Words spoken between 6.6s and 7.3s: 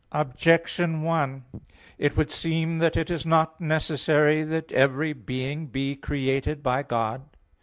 by God.